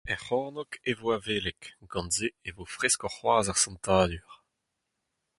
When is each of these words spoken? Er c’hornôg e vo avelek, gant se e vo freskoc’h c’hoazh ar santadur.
Er 0.13 0.19
c’hornôg 0.25 0.71
e 0.89 0.91
vo 0.99 1.07
avelek, 1.17 1.61
gant 1.91 2.13
se 2.15 2.27
e 2.47 2.49
vo 2.55 2.63
freskoc’h 2.75 3.15
c’hoazh 3.17 3.51
ar 3.51 3.59
santadur. 3.63 4.31